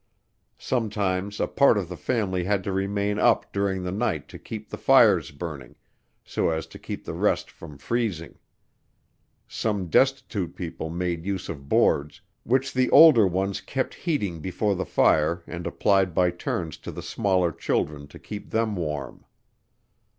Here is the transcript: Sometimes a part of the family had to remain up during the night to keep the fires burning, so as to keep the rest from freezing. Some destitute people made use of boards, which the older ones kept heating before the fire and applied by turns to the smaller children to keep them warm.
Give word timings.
Sometimes 0.57 1.39
a 1.39 1.45
part 1.45 1.77
of 1.77 1.87
the 1.87 1.95
family 1.95 2.43
had 2.43 2.63
to 2.63 2.71
remain 2.71 3.19
up 3.19 3.53
during 3.53 3.83
the 3.83 3.91
night 3.91 4.27
to 4.29 4.39
keep 4.39 4.67
the 4.67 4.77
fires 4.79 5.29
burning, 5.29 5.75
so 6.25 6.49
as 6.49 6.65
to 6.65 6.79
keep 6.79 7.05
the 7.05 7.13
rest 7.13 7.51
from 7.51 7.77
freezing. 7.77 8.39
Some 9.47 9.89
destitute 9.89 10.55
people 10.55 10.89
made 10.89 11.23
use 11.27 11.49
of 11.49 11.69
boards, 11.69 12.19
which 12.43 12.73
the 12.73 12.89
older 12.89 13.27
ones 13.27 13.61
kept 13.61 13.93
heating 13.93 14.39
before 14.39 14.73
the 14.73 14.87
fire 14.87 15.43
and 15.45 15.67
applied 15.67 16.15
by 16.15 16.31
turns 16.31 16.77
to 16.77 16.91
the 16.91 17.03
smaller 17.03 17.51
children 17.51 18.07
to 18.07 18.17
keep 18.17 18.49
them 18.49 18.75
warm. 18.75 19.23